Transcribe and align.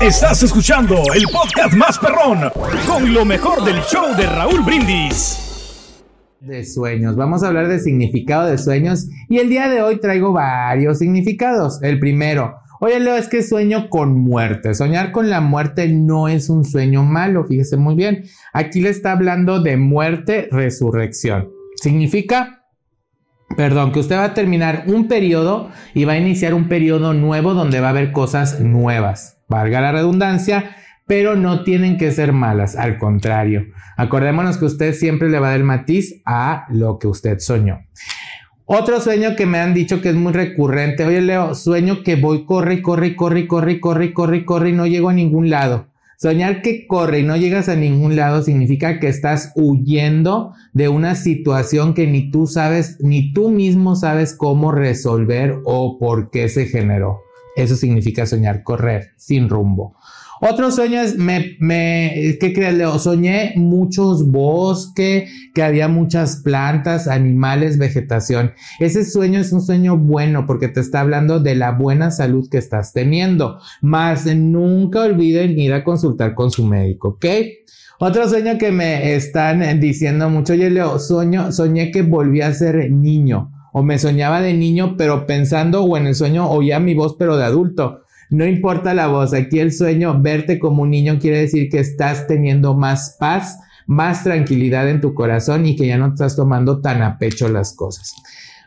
Estás 0.00 0.42
escuchando 0.42 0.96
el 1.14 1.24
podcast 1.24 1.74
más 1.74 1.98
perrón 1.98 2.50
con 2.86 3.12
lo 3.12 3.24
mejor 3.24 3.64
del 3.64 3.80
show 3.82 4.16
de 4.16 4.26
Raúl 4.26 4.62
Brindis. 4.62 6.02
De 6.40 6.64
sueños. 6.64 7.16
Vamos 7.16 7.42
a 7.42 7.48
hablar 7.48 7.68
de 7.68 7.80
significado 7.80 8.46
de 8.46 8.56
sueños 8.56 9.08
y 9.28 9.38
el 9.38 9.48
día 9.48 9.68
de 9.68 9.82
hoy 9.82 10.00
traigo 10.00 10.32
varios 10.32 10.98
significados. 10.98 11.82
El 11.82 11.98
primero, 11.98 12.56
Oye, 12.82 12.98
Leo, 12.98 13.14
es 13.14 13.28
que 13.28 13.42
sueño 13.42 13.90
con 13.90 14.18
muerte. 14.18 14.72
Soñar 14.72 15.12
con 15.12 15.28
la 15.28 15.42
muerte 15.42 15.86
no 15.88 16.28
es 16.28 16.48
un 16.48 16.64
sueño 16.64 17.04
malo, 17.04 17.44
fíjese 17.44 17.76
muy 17.76 17.94
bien. 17.94 18.24
Aquí 18.54 18.80
le 18.80 18.88
está 18.88 19.12
hablando 19.12 19.60
de 19.60 19.76
muerte, 19.76 20.48
resurrección. 20.50 21.50
Significa, 21.76 22.59
perdón, 23.56 23.92
que 23.92 24.00
usted 24.00 24.16
va 24.16 24.24
a 24.24 24.34
terminar 24.34 24.84
un 24.86 25.08
periodo 25.08 25.70
y 25.94 26.04
va 26.04 26.14
a 26.14 26.18
iniciar 26.18 26.54
un 26.54 26.68
periodo 26.68 27.14
nuevo 27.14 27.54
donde 27.54 27.80
va 27.80 27.88
a 27.88 27.90
haber 27.90 28.12
cosas 28.12 28.60
nuevas. 28.60 29.38
Valga 29.48 29.80
la 29.80 29.92
redundancia, 29.92 30.76
pero 31.06 31.36
no 31.36 31.64
tienen 31.64 31.98
que 31.98 32.12
ser 32.12 32.32
malas, 32.32 32.76
al 32.76 32.98
contrario. 32.98 33.66
Acordémonos 33.96 34.58
que 34.58 34.66
usted 34.66 34.94
siempre 34.94 35.28
le 35.28 35.40
va 35.40 35.48
a 35.48 35.50
dar 35.50 35.60
el 35.60 35.66
matiz 35.66 36.22
a 36.24 36.66
lo 36.70 36.98
que 36.98 37.08
usted 37.08 37.38
soñó. 37.40 37.80
Otro 38.64 39.00
sueño 39.00 39.34
que 39.34 39.46
me 39.46 39.58
han 39.58 39.74
dicho 39.74 40.00
que 40.00 40.10
es 40.10 40.14
muy 40.14 40.32
recurrente. 40.32 41.04
Oye, 41.04 41.20
Leo, 41.20 41.56
sueño 41.56 42.04
que 42.04 42.14
voy, 42.14 42.44
corre, 42.44 42.80
corre, 42.80 43.16
corre, 43.16 43.48
corre, 43.48 43.80
corre, 43.80 44.12
corre, 44.12 44.44
corre 44.44 44.70
y 44.70 44.72
no 44.72 44.86
llego 44.86 45.08
a 45.08 45.12
ningún 45.12 45.50
lado. 45.50 45.89
Soñar 46.22 46.60
que 46.60 46.86
corre 46.86 47.20
y 47.20 47.22
no 47.22 47.34
llegas 47.38 47.70
a 47.70 47.76
ningún 47.76 48.14
lado 48.14 48.42
significa 48.42 49.00
que 49.00 49.08
estás 49.08 49.52
huyendo 49.56 50.52
de 50.74 50.90
una 50.90 51.14
situación 51.14 51.94
que 51.94 52.06
ni 52.06 52.30
tú 52.30 52.46
sabes, 52.46 52.98
ni 53.00 53.32
tú 53.32 53.48
mismo 53.48 53.96
sabes 53.96 54.36
cómo 54.36 54.70
resolver 54.70 55.56
o 55.64 55.98
por 55.98 56.28
qué 56.28 56.50
se 56.50 56.66
generó. 56.66 57.20
Eso 57.56 57.74
significa 57.74 58.26
soñar 58.26 58.64
correr 58.64 59.12
sin 59.16 59.48
rumbo. 59.48 59.96
Otro 60.42 60.70
sueño 60.70 61.00
es, 61.00 61.16
me, 61.16 61.56
me, 61.60 62.38
¿qué 62.40 62.54
crees, 62.54 62.74
Leo? 62.74 62.98
Soñé 62.98 63.52
muchos 63.56 64.26
bosques, 64.26 65.30
que 65.54 65.62
había 65.62 65.86
muchas 65.88 66.36
plantas, 66.36 67.08
animales, 67.08 67.76
vegetación. 67.76 68.52
Ese 68.78 69.04
sueño 69.04 69.38
es 69.38 69.52
un 69.52 69.60
sueño 69.60 69.98
bueno 69.98 70.46
porque 70.46 70.68
te 70.68 70.80
está 70.80 71.00
hablando 71.00 71.40
de 71.40 71.56
la 71.56 71.72
buena 71.72 72.10
salud 72.10 72.48
que 72.50 72.56
estás 72.56 72.94
teniendo. 72.94 73.58
Más 73.82 74.24
nunca 74.24 75.02
olviden 75.02 75.58
ir 75.58 75.74
a 75.74 75.84
consultar 75.84 76.34
con 76.34 76.50
su 76.50 76.64
médico, 76.64 77.08
¿ok? 77.08 77.26
Otro 77.98 78.26
sueño 78.26 78.56
que 78.56 78.72
me 78.72 79.14
están 79.14 79.78
diciendo 79.78 80.30
mucho, 80.30 80.54
oye 80.54 80.70
Leo, 80.70 80.98
sueño, 80.98 81.52
soñé 81.52 81.90
que 81.90 82.00
volví 82.00 82.40
a 82.40 82.54
ser 82.54 82.90
niño 82.90 83.52
o 83.72 83.82
me 83.82 83.98
soñaba 83.98 84.40
de 84.40 84.54
niño, 84.54 84.96
pero 84.96 85.26
pensando 85.26 85.84
o 85.84 85.96
en 85.98 86.06
el 86.06 86.14
sueño 86.14 86.48
oía 86.50 86.80
mi 86.80 86.94
voz, 86.94 87.16
pero 87.18 87.36
de 87.36 87.44
adulto. 87.44 88.04
No 88.30 88.46
importa 88.46 88.94
la 88.94 89.08
voz, 89.08 89.34
aquí 89.34 89.58
el 89.58 89.72
sueño, 89.72 90.20
verte 90.20 90.60
como 90.60 90.82
un 90.82 90.90
niño 90.90 91.18
quiere 91.18 91.38
decir 91.38 91.68
que 91.68 91.80
estás 91.80 92.28
teniendo 92.28 92.74
más 92.74 93.16
paz, 93.18 93.58
más 93.86 94.22
tranquilidad 94.22 94.88
en 94.88 95.00
tu 95.00 95.14
corazón 95.14 95.66
y 95.66 95.74
que 95.74 95.88
ya 95.88 95.98
no 95.98 96.08
estás 96.08 96.36
tomando 96.36 96.80
tan 96.80 97.02
a 97.02 97.18
pecho 97.18 97.48
las 97.48 97.74
cosas. 97.74 98.14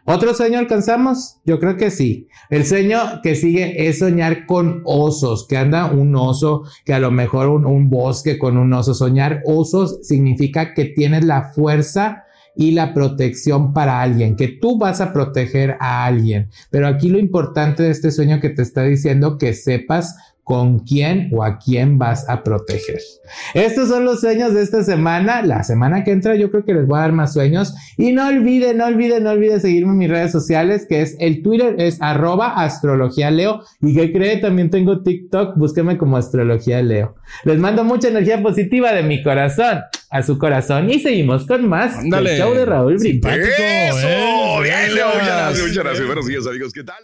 ¿Otro 0.05 0.33
sueño 0.33 0.59
alcanzamos? 0.59 1.37
Yo 1.45 1.61
creo 1.61 1.77
que 1.77 1.89
sí. 1.89 2.27
El 2.49 2.65
sueño 2.65 3.21
que 3.23 3.35
sigue 3.35 3.87
es 3.87 3.99
soñar 3.99 4.45
con 4.45 4.81
osos, 4.83 5.47
que 5.47 5.55
anda 5.55 5.85
un 5.85 6.13
oso, 6.17 6.63
que 6.83 6.93
a 6.93 6.99
lo 6.99 7.09
mejor 7.09 7.47
un, 7.47 7.65
un 7.65 7.89
bosque 7.89 8.37
con 8.37 8.57
un 8.57 8.73
oso. 8.73 8.93
Soñar 8.93 9.41
osos 9.45 9.99
significa 10.03 10.73
que 10.73 10.85
tienes 10.85 11.23
la 11.23 11.53
fuerza 11.53 12.22
y 12.55 12.71
la 12.71 12.93
protección 12.93 13.73
para 13.73 14.01
alguien, 14.01 14.35
que 14.35 14.47
tú 14.47 14.77
vas 14.77 15.01
a 15.01 15.11
proteger 15.11 15.77
a 15.79 16.05
alguien. 16.05 16.49
Pero 16.69 16.87
aquí 16.87 17.09
lo 17.09 17.19
importante 17.19 17.83
de 17.83 17.91
este 17.91 18.11
sueño 18.11 18.39
que 18.39 18.49
te 18.49 18.61
está 18.61 18.83
diciendo 18.83 19.37
que 19.37 19.53
sepas 19.53 20.15
con 20.43 20.79
quién 20.79 21.29
o 21.33 21.43
a 21.43 21.57
quién 21.57 21.97
vas 21.97 22.27
a 22.29 22.43
proteger. 22.43 22.99
Estos 23.53 23.87
son 23.87 24.03
los 24.03 24.19
sueños 24.19 24.53
de 24.53 24.61
esta 24.61 24.83
semana. 24.83 25.41
La 25.41 25.63
semana 25.63 26.03
que 26.03 26.11
entra 26.11 26.35
yo 26.35 26.51
creo 26.51 26.65
que 26.65 26.73
les 26.73 26.85
voy 26.85 26.97
a 26.97 27.03
dar 27.03 27.13
más 27.13 27.33
sueños. 27.33 27.73
Y 27.97 28.11
no 28.11 28.27
olviden, 28.27 28.77
no 28.77 28.85
olviden, 28.85 29.23
no 29.23 29.31
olviden 29.31 29.61
seguirme 29.61 29.93
en 29.93 29.97
mis 29.99 30.09
redes 30.09 30.31
sociales, 30.31 30.85
que 30.87 31.01
es 31.01 31.15
el 31.19 31.41
Twitter, 31.43 31.75
es 31.79 32.01
arroba 32.01 32.61
astrología 32.61 33.31
leo. 33.31 33.63
Y 33.81 33.95
que 33.95 34.11
cree, 34.11 34.37
también 34.37 34.69
tengo 34.69 35.01
TikTok, 35.01 35.57
búsqueme 35.57 35.97
como 35.97 36.17
astrología 36.17 36.81
leo. 36.81 37.15
Les 37.45 37.57
mando 37.57 37.83
mucha 37.85 38.09
energía 38.09 38.41
positiva 38.41 38.91
de 38.91 39.03
mi 39.03 39.23
corazón 39.23 39.79
a 40.09 40.23
su 40.23 40.37
corazón. 40.37 40.89
Y 40.89 40.99
seguimos 40.99 41.45
con 41.47 41.67
más 41.69 41.95
Ándale. 41.97 42.33
el 42.33 42.39
show 42.41 42.53
de 42.53 42.65
Raúl 42.65 42.97
Brindis. 42.97 43.25
Eso, 43.25 43.97
¿eh? 44.07 44.63
bien, 44.63 44.95
Leo, 44.95 45.07
muchas 45.07 45.25
gracias, 45.25 45.25
Gracias. 45.25 45.67
muchas 45.67 45.83
gracias. 45.83 46.05
Buenos 46.05 46.27
días, 46.27 46.47
amigos, 46.47 46.73
¿qué 46.73 46.83
tal? 46.83 47.03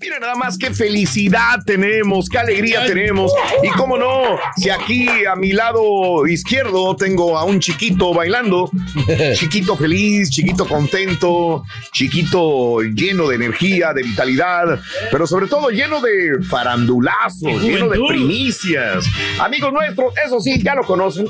Mira 0.00 0.18
nada 0.18 0.34
más 0.34 0.58
qué 0.58 0.70
felicidad 0.72 1.60
tenemos, 1.64 2.28
qué 2.28 2.38
alegría 2.38 2.84
tenemos. 2.86 3.32
Y 3.62 3.68
cómo 3.70 3.96
no, 3.96 4.38
si 4.56 4.68
aquí 4.68 5.08
a 5.24 5.34
mi 5.36 5.52
lado 5.52 6.26
izquierdo 6.26 6.94
tengo 6.96 7.38
a 7.38 7.44
un 7.44 7.60
chiquito 7.60 8.12
bailando, 8.12 8.70
chiquito 9.34 9.76
feliz, 9.76 10.30
chiquito 10.30 10.66
contento, 10.66 11.64
chiquito 11.92 12.82
lleno 12.82 13.28
de 13.28 13.36
energía, 13.36 13.92
de 13.92 14.02
vitalidad, 14.02 14.80
pero 15.10 15.26
sobre 15.26 15.46
todo 15.46 15.70
lleno 15.70 16.00
de 16.00 16.42
farandulazos, 16.48 17.62
lleno 17.62 17.88
de 17.88 17.98
primicias. 18.06 19.06
Amigos 19.40 19.72
nuestros, 19.72 20.12
eso 20.24 20.40
sí, 20.40 20.62
ya 20.62 20.74
lo 20.74 20.82
conocen. 20.84 21.26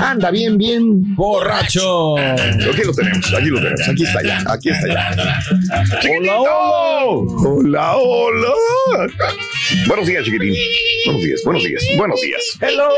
Anda 0.00 0.30
bien, 0.30 0.56
bien. 0.56 1.14
Borracho. 1.14 2.16
Aquí 2.18 2.82
lo 2.84 2.94
tenemos, 2.94 3.34
aquí 3.34 3.46
lo 3.46 3.58
tenemos, 3.60 3.88
aquí 3.88 4.04
está 4.04 4.22
ya, 4.22 4.42
aquí 4.46 4.70
está 4.70 4.88
ya. 4.88 5.40
Hola, 6.18 7.96
hola. 7.96 7.97
Buenos 9.88 10.06
días, 10.06 10.24
chiquitín. 10.24 10.54
Buenos 11.06 11.22
días, 11.24 11.40
buenos 11.44 11.62
días, 11.64 11.84
buenos 11.96 12.20
días. 12.20 12.42
Hello, 12.60 12.88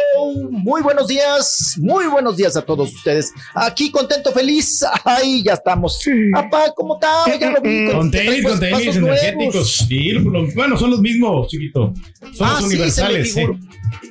muy 0.50 0.82
buenos 0.82 1.08
días, 1.08 1.74
muy 1.78 2.06
buenos 2.06 2.36
días 2.36 2.54
a 2.56 2.62
todos 2.62 2.92
ustedes. 2.92 3.32
Aquí 3.54 3.90
contento, 3.90 4.30
feliz. 4.30 4.84
Ay, 5.04 5.42
ya 5.42 5.54
estamos. 5.54 6.02
Papá, 6.34 6.72
¿cómo 6.76 6.94
está? 7.00 7.38
Ya 7.38 7.50
lo 7.50 7.62
vi. 7.62 7.90
Con 7.90 8.10
tenis, 8.10 8.44
con 8.44 8.60
tenis 8.60 8.72
pasos 8.78 8.96
energéticos. 8.96 9.76
Sí, 9.88 10.12
bueno, 10.54 10.76
son 10.76 10.90
los 10.90 11.00
mismos, 11.00 11.48
chiquito. 11.48 11.94
Son 12.34 12.46
Ah, 12.46 12.58
los 12.60 12.68
sí, 12.68 12.76
universales. 12.76 13.32
se 13.32 13.40
me, 13.40 13.46
sí. 13.46 13.50
figuró, 13.54 13.58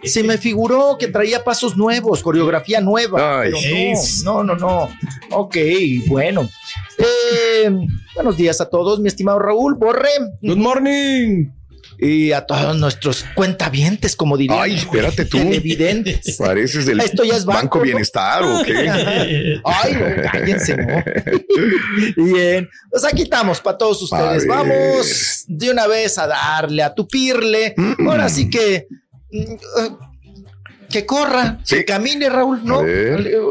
se 0.03 0.23
me 0.23 0.37
figuró 0.39 0.97
que 0.99 1.07
traía 1.07 1.43
pasos 1.43 1.77
nuevos, 1.77 2.23
coreografía 2.23 2.81
nueva. 2.81 3.41
Ay. 3.41 3.51
pero 3.61 3.99
no, 4.23 4.43
no, 4.43 4.55
no, 4.55 4.89
no. 5.29 5.37
Ok, 5.37 5.55
bueno. 6.07 6.49
Eh, 7.31 7.69
buenos 8.15 8.37
días 8.37 8.61
a 8.61 8.69
todos, 8.69 8.99
mi 8.99 9.07
estimado 9.07 9.39
Raúl 9.39 9.75
Borre. 9.75 10.09
Good 10.41 10.57
morning. 10.57 11.51
Y 12.01 12.31
a 12.31 12.45
todos 12.45 12.77
nuestros 12.77 13.25
cuentavientes, 13.35 14.15
como 14.15 14.37
dirían. 14.37 14.59
Ay, 14.61 14.75
espérate 14.75 15.25
tú. 15.25 15.37
Televidentes. 15.39 16.37
Pareces 16.37 16.85
del 16.85 17.01
Esto 17.01 17.23
ya 17.25 17.35
es 17.35 17.43
banco, 17.45 17.79
¿no? 17.79 17.83
Bienestar 17.83 18.41
o 18.43 18.63
qué. 18.63 19.59
Ay, 19.65 19.93
no, 19.93 20.31
cállense, 20.31 20.77
¿no? 20.77 21.03
Bien, 22.23 22.69
pues 22.89 23.03
aquí 23.03 23.23
estamos 23.23 23.59
para 23.59 23.77
todos 23.77 24.01
ustedes. 24.01 24.47
Vamos 24.47 25.43
de 25.47 25.71
una 25.71 25.87
vez 25.87 26.17
a 26.17 26.27
darle, 26.27 26.83
a 26.83 26.93
tupirle. 26.95 27.73
Mm. 27.75 28.07
Ahora 28.07 28.29
sí 28.29 28.49
que. 28.49 28.87
mm, 29.31 29.55
Que 30.89 31.05
corra, 31.05 31.59
Sí. 31.63 31.75
que 31.75 31.85
camine, 31.85 32.29
Raúl, 32.29 32.61
¿no? 32.63 32.81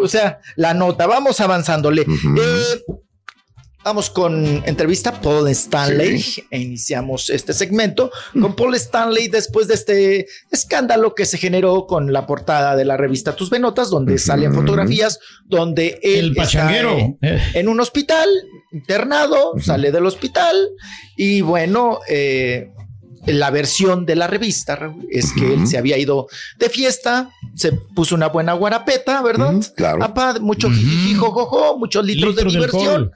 O 0.02 0.08
sea, 0.08 0.40
la 0.56 0.72
nota, 0.74 1.06
vamos 1.06 1.38
avanzándole. 1.40 2.02
Eh, 2.02 2.82
Vamos 3.88 4.10
con 4.10 4.44
entrevista 4.66 5.18
Paul 5.18 5.48
Stanley. 5.48 6.22
E 6.50 6.58
iniciamos 6.58 7.30
este 7.30 7.54
segmento 7.54 8.10
con 8.38 8.54
Paul 8.54 8.74
Stanley 8.74 9.28
después 9.28 9.66
de 9.66 9.72
este 9.72 10.26
escándalo 10.50 11.14
que 11.14 11.24
se 11.24 11.38
generó 11.38 11.86
con 11.86 12.12
la 12.12 12.26
portada 12.26 12.76
de 12.76 12.84
la 12.84 12.98
revista 12.98 13.34
Tus 13.34 13.48
Venotas, 13.48 13.88
donde 13.88 14.12
Ujú. 14.16 14.22
salen 14.22 14.52
fotografías 14.52 15.18
donde 15.46 15.98
él 16.02 16.18
El 16.18 16.30
está 16.32 16.42
pachanguero. 16.42 16.98
en, 16.98 17.18
Eh, 17.22 17.42
en 17.54 17.66
un 17.66 17.80
hospital 17.80 18.28
internado, 18.72 19.54
sale 19.58 19.90
del 19.90 20.04
hospital 20.04 20.54
y 21.16 21.40
bueno, 21.40 22.00
eh, 22.10 22.68
la 23.24 23.50
versión 23.50 24.04
de 24.04 24.16
la 24.16 24.26
revista 24.26 24.76
Raúl, 24.76 25.06
es 25.10 25.32
que 25.32 25.46
él 25.54 25.60
Ujú. 25.60 25.66
se 25.66 25.78
había 25.78 25.96
ido 25.96 26.28
de 26.58 26.68
fiesta, 26.68 27.30
se 27.54 27.72
puso 27.72 28.14
una 28.14 28.28
buena 28.28 28.52
guarapeta, 28.52 29.22
¿verdad? 29.22 29.54
Ujú, 29.54 29.72
claro. 29.74 30.04
Apá, 30.04 30.38
mucho 30.40 30.68
jijiji, 30.68 31.14
jojojo, 31.14 31.78
muchos 31.78 32.04
litros, 32.04 32.34
litros 32.36 32.52
de 32.52 32.58
diversión. 32.58 33.12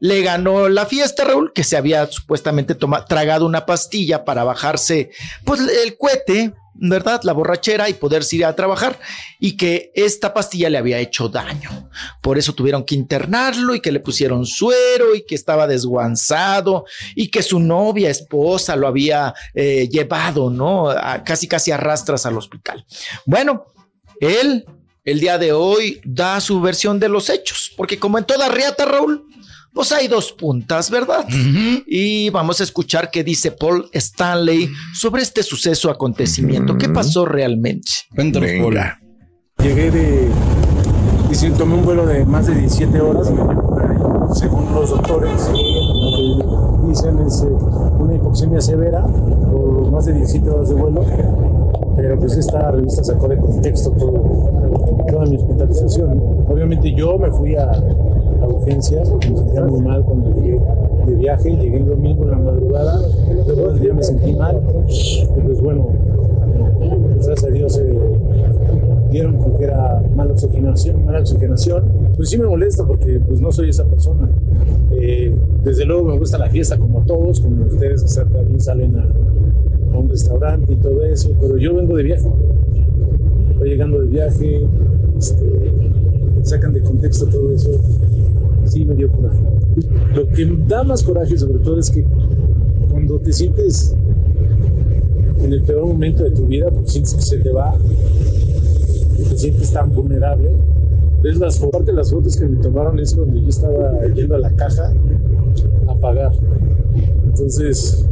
Le 0.00 0.22
ganó 0.22 0.68
la 0.68 0.86
fiesta, 0.86 1.24
Raúl, 1.24 1.52
que 1.52 1.64
se 1.64 1.76
había 1.76 2.06
supuestamente 2.06 2.74
toma- 2.74 3.04
tragado 3.04 3.46
una 3.46 3.66
pastilla 3.66 4.24
para 4.24 4.44
bajarse, 4.44 5.10
pues, 5.44 5.60
el 5.60 5.96
cohete, 5.96 6.54
¿verdad? 6.80 7.20
La 7.24 7.32
borrachera 7.32 7.88
y 7.88 7.94
poderse 7.94 8.36
ir 8.36 8.44
a 8.44 8.54
trabajar 8.54 9.00
y 9.40 9.56
que 9.56 9.90
esta 9.96 10.32
pastilla 10.32 10.70
le 10.70 10.78
había 10.78 11.00
hecho 11.00 11.28
daño. 11.28 11.90
Por 12.22 12.38
eso 12.38 12.52
tuvieron 12.52 12.84
que 12.84 12.94
internarlo 12.94 13.74
y 13.74 13.80
que 13.80 13.90
le 13.90 13.98
pusieron 13.98 14.46
suero 14.46 15.16
y 15.16 15.26
que 15.26 15.34
estaba 15.34 15.66
desguanzado 15.66 16.84
y 17.16 17.28
que 17.28 17.42
su 17.42 17.58
novia, 17.58 18.10
esposa, 18.10 18.76
lo 18.76 18.86
había 18.86 19.34
eh, 19.54 19.88
llevado, 19.90 20.50
¿no? 20.50 20.90
A- 20.90 21.24
casi, 21.24 21.48
casi 21.48 21.72
arrastras 21.72 22.24
al 22.26 22.38
hospital. 22.38 22.86
Bueno, 23.26 23.66
él 24.20 24.64
el 25.04 25.18
día 25.20 25.38
de 25.38 25.52
hoy 25.52 26.00
da 26.04 26.40
su 26.40 26.60
versión 26.60 27.00
de 27.00 27.08
los 27.08 27.28
hechos, 27.30 27.72
porque 27.76 27.98
como 27.98 28.18
en 28.18 28.24
toda 28.24 28.48
riata, 28.48 28.84
Raúl, 28.84 29.24
pues 29.72 29.92
hay 29.92 30.08
dos 30.08 30.32
puntas, 30.32 30.90
¿verdad? 30.90 31.26
ujú. 31.28 31.82
Y 31.86 32.30
vamos 32.30 32.60
a 32.60 32.64
escuchar 32.64 33.10
qué 33.10 33.22
dice 33.22 33.52
Paul 33.52 33.88
Stanley 33.92 34.70
sobre 34.94 35.22
este 35.22 35.42
suceso 35.42 35.90
acontecimiento. 35.90 36.76
¿Qué 36.76 36.88
pasó 36.88 37.24
realmente? 37.26 37.90
Cuéntanos, 38.14 38.50
Paul. 38.60 38.78
Llegué 39.62 39.90
de. 39.90 40.28
Y 41.30 41.34
sí, 41.34 41.50
tomé 41.50 41.74
un 41.74 41.84
vuelo 41.84 42.06
de 42.06 42.24
más 42.24 42.46
de 42.46 42.54
17 42.54 43.00
horas. 43.00 43.30
Según 44.34 44.72
los 44.74 44.90
doctores, 44.90 45.48
lo 45.48 46.80
que 46.82 46.88
dicen 46.88 47.18
es 47.26 47.42
eh, 47.42 47.46
una 47.46 48.14
hipoxemia 48.14 48.60
severa 48.60 49.02
por 49.02 49.90
más 49.90 50.06
de 50.06 50.12
17 50.14 50.48
horas 50.48 50.68
de 50.68 50.74
vuelo. 50.74 51.04
Pero 51.96 52.18
pues 52.18 52.36
esta 52.36 52.70
revista 52.70 53.02
sacó 53.02 53.26
de 53.26 53.36
contexto 53.38 53.90
todo, 53.90 54.12
toda 55.08 55.26
mi 55.26 55.36
hospitalización. 55.36 56.44
Obviamente 56.48 56.94
yo 56.94 57.18
me 57.18 57.30
fui 57.30 57.56
a, 57.56 57.72
a 58.40 58.46
urgencias 58.46 59.10
me 59.10 59.36
sentía 59.36 59.64
muy 59.64 59.80
mal 59.80 60.04
cuando 60.04 60.34
llegué 60.34 60.60
de 61.06 61.14
viaje. 61.14 61.56
Llegué 61.56 61.78
el 61.78 61.86
domingo 61.86 62.24
en 62.24 62.30
la 62.30 62.38
madrugada. 62.38 63.00
Luego 63.46 63.72
del 63.72 63.80
día 63.80 63.94
me 63.94 64.02
sentí 64.02 64.34
mal. 64.34 64.60
Y 64.88 65.40
pues 65.40 65.60
bueno, 65.60 65.88
gracias 67.16 67.44
a 67.44 67.48
Dios 67.48 67.78
eh, 67.78 67.98
dieron 69.10 69.36
con 69.36 69.56
que 69.56 69.64
era 69.64 70.02
mala 70.14 70.32
oxigenación, 70.32 71.04
mala 71.04 71.20
oxigenación. 71.20 71.84
Pues 72.16 72.28
sí 72.28 72.38
me 72.38 72.46
molesta 72.46 72.84
porque 72.84 73.20
pues 73.20 73.40
no 73.40 73.52
soy 73.52 73.70
esa 73.70 73.84
persona. 73.84 74.28
Eh, 74.92 75.34
desde 75.62 75.84
luego 75.84 76.04
me 76.04 76.18
gusta 76.18 76.38
la 76.38 76.50
fiesta 76.50 76.78
como 76.78 77.02
todos, 77.02 77.40
como 77.40 77.66
ustedes 77.66 78.04
también 78.14 78.60
salen 78.60 78.96
a, 78.96 79.06
a 79.94 79.98
un 79.98 80.08
restaurante 80.08 80.72
y 80.72 80.76
todo 80.76 81.02
eso, 81.04 81.30
pero 81.40 81.56
yo 81.56 81.74
vengo 81.74 81.96
de 81.96 82.02
viaje. 82.02 82.28
Voy 83.58 83.70
llegando 83.70 84.00
de 84.00 84.06
viaje, 84.06 84.66
este, 85.18 85.46
sacan 86.42 86.72
de 86.72 86.80
contexto 86.80 87.26
todo 87.26 87.52
eso. 87.52 87.70
Sí 88.68 88.84
me 88.84 88.94
dio 88.94 89.10
coraje. 89.10 89.40
Lo 90.14 90.28
que 90.28 90.46
da 90.66 90.84
más 90.84 91.02
coraje 91.02 91.36
sobre 91.38 91.58
todo 91.58 91.78
es 91.78 91.90
que 91.90 92.04
cuando 92.90 93.18
te 93.18 93.32
sientes 93.32 93.94
en 95.42 95.52
el 95.52 95.62
peor 95.62 95.86
momento 95.86 96.24
de 96.24 96.30
tu 96.30 96.46
vida, 96.46 96.70
porque 96.70 96.90
sientes 96.90 97.14
que 97.14 97.22
se 97.22 97.38
te 97.38 97.50
va, 97.50 97.74
y 99.18 99.22
te 99.22 99.38
sientes 99.38 99.72
tan 99.72 99.94
vulnerable. 99.94 100.50
Ves 101.22 101.38
las 101.38 101.58
fotos, 101.58 101.74
aparte 101.74 101.92
las 101.92 102.10
fotos 102.10 102.36
que 102.36 102.46
me 102.46 102.60
tomaron 102.62 102.98
es 103.00 103.14
cuando 103.14 103.40
yo 103.40 103.48
estaba 103.48 104.04
yendo 104.14 104.36
a 104.36 104.38
la 104.38 104.50
caja 104.50 104.92
a 105.88 105.94
pagar. 105.94 106.32
Entonces, 107.24 108.04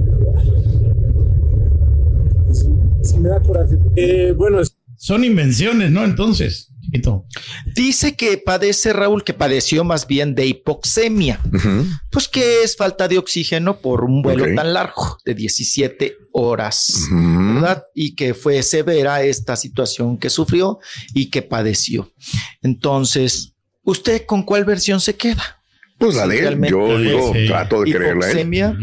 pues, 2.46 3.18
me 3.18 3.28
da 3.28 3.40
coraje. 3.40 3.78
Eh, 3.96 4.34
bueno, 4.36 4.58
Son 4.96 5.22
invenciones, 5.24 5.90
¿no? 5.90 6.04
Entonces, 6.04 6.72
Dice 7.75 8.16
que 8.16 8.38
padece 8.38 8.93
Raúl, 8.93 9.25
que 9.25 9.34
padeció 9.34 9.84
más 9.84 10.06
bien 10.06 10.34
de 10.34 10.46
hipoxemia, 10.46 11.40
pues 12.10 12.28
que 12.28 12.62
es 12.62 12.76
falta 12.76 13.08
de 13.08 13.19
oxígeno 13.19 13.78
por 13.78 14.04
un 14.04 14.22
vuelo 14.22 14.46
tan 14.54 14.72
largo 14.72 15.19
de 15.25 15.34
17 15.34 16.16
horas. 16.32 17.08
¿verdad? 17.10 17.84
Y 17.94 18.14
que 18.14 18.34
fue 18.34 18.62
severa 18.62 19.22
esta 19.22 19.56
situación 19.56 20.19
que 20.19 20.31
sufrió 20.31 20.78
y 21.14 21.31
que 21.31 21.43
padeció. 21.43 22.12
Entonces, 22.62 23.54
¿usted 23.82 24.26
con 24.26 24.42
cuál 24.42 24.64
versión 24.64 25.00
se 25.00 25.16
queda? 25.16 25.62
Pues 25.99 26.14
la 26.14 26.26
de 26.26 26.46
él. 26.46 26.60
Yo 26.69 27.32
sí. 27.32 27.46
trato 27.46 27.82
de 27.82 27.92
creerla. 27.92 28.26
Hipoxemia. 28.26 28.76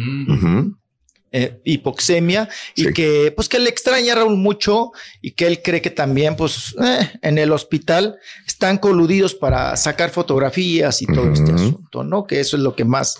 Eh, 1.35 1.59
hipoxemia 1.65 2.47
y 2.75 2.83
Sí. 2.85 2.93
que 2.93 3.33
pues 3.35 3.49
que 3.49 3.57
le 3.57 3.69
extraña 3.69 4.13
a 4.13 4.17
Raúl 4.17 4.37
mucho 4.37 4.91
y 5.19 5.31
que 5.31 5.47
él 5.47 5.61
cree 5.63 5.81
que 5.81 5.89
también 5.89 6.35
pues 6.35 6.75
eh, 6.81 7.09
en 7.23 7.39
el 7.39 7.51
hospital 7.51 8.17
están 8.45 8.77
coludidos 8.77 9.33
para 9.33 9.75
sacar 9.75 10.11
fotografías 10.11 11.01
y 11.01 11.07
todo 11.07 11.33
este 11.33 11.51
asunto, 11.51 12.03
¿no? 12.03 12.25
Que 12.25 12.39
eso 12.39 12.55
es 12.55 12.61
lo 12.63 12.75
que 12.75 12.85
más, 12.85 13.17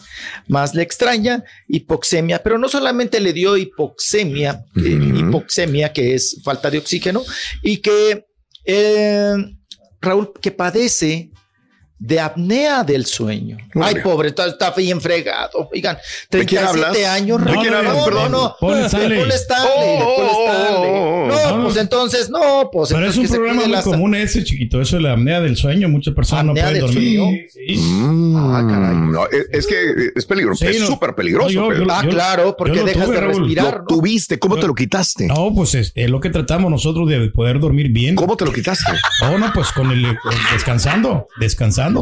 más 0.47 0.75
le 0.75 0.83
extraña, 0.83 1.43
hipoxemia, 1.67 2.43
pero 2.43 2.59
no 2.59 2.69
solamente 2.69 3.19
le 3.19 3.33
dio 3.33 3.57
hipoxemia, 3.57 4.63
eh, 4.75 4.99
hipoxemia 5.17 5.91
que 5.91 6.13
es 6.13 6.39
falta 6.43 6.69
de 6.69 6.77
oxígeno 6.77 7.23
y 7.63 7.77
que 7.77 8.25
Raúl 10.01 10.33
que 10.39 10.51
padece 10.51 11.31
de 12.05 12.19
apnea 12.19 12.83
del 12.83 13.05
sueño. 13.05 13.57
Ay, 13.81 13.95
pobre, 14.03 14.27
está, 14.27 14.45
está 14.47 14.71
bien 14.71 14.99
fregado. 14.99 15.69
Oigan, 15.71 15.95
¿De 16.29 16.45
quién 16.45 16.61
37 16.61 16.67
hablas? 17.05 17.21
años. 17.21 17.39
¿De 17.39 17.45
Raúl. 17.45 17.59
quién 17.61 17.71
No, 17.71 17.77
hablas? 17.79 17.95
no, 17.95 18.05
Perdón. 18.05 18.31
No, 18.33 18.55
Paul 18.59 18.79
Stanley. 18.85 19.21
Stanley, 19.31 19.69
Oh, 20.01 20.03
oh, 20.05 20.27
oh, 20.27 20.83
oh, 20.83 21.27
No, 21.27 21.55
oh. 21.61 21.63
pues 21.63 21.77
entonces, 21.77 22.29
no, 22.29 22.69
pues 22.73 22.89
Pero 22.91 23.07
es 23.07 23.15
un 23.15 23.27
problema 23.29 23.61
muy 23.61 23.71
la- 23.71 23.81
común 23.83 24.15
ese, 24.15 24.43
chiquito. 24.43 24.81
Eso 24.81 24.97
de 24.97 25.03
la 25.03 25.13
apnea 25.13 25.39
del 25.39 25.55
sueño. 25.55 25.87
Muchas 25.87 26.13
personas 26.13 26.43
no 26.45 26.53
pueden 26.53 26.79
dormir. 26.81 27.17
sueño. 27.19 27.37
Sí, 27.53 27.67
sí. 27.69 27.79
Mm, 27.79 28.35
Ah, 28.53 28.67
caray. 28.69 28.95
no, 28.97 29.25
es, 29.27 29.47
es 29.51 29.67
que 29.67 29.75
es 30.13 30.25
peligroso, 30.25 30.65
Sí, 30.65 30.71
es 30.75 30.81
no. 30.81 30.87
súper 30.87 31.15
peligroso. 31.15 31.53
No, 31.57 31.73
yo- 31.73 31.85
Ah, 31.89 32.03
claro, 32.07 32.55
porque 32.57 32.83
dejas 32.83 33.05
tuve, 33.05 33.15
de 33.15 33.21
respirar. 33.21 33.73
Lo 33.73 33.79
¿no? 33.79 33.85
tuviste, 33.87 34.39
¿cómo 34.39 34.57
te 34.57 34.67
lo 34.67 34.75
quitaste? 34.75 35.27
No, 35.27 35.53
pues 35.55 35.73
es, 35.75 35.93
es 35.95 36.09
lo 36.09 36.19
que 36.19 36.29
tratamos 36.29 36.69
nosotros 36.69 37.07
de 37.07 37.29
poder 37.29 37.59
dormir 37.61 37.89
bien. 37.91 38.15
¿Cómo 38.15 38.35
te 38.35 38.43
lo 38.43 38.51
quitaste? 38.51 38.91
No, 39.21 39.37
no, 39.37 39.53
pues 39.53 39.71
con 39.71 39.89
el 39.91 40.17
con- 40.19 40.33
descansando, 40.51 41.27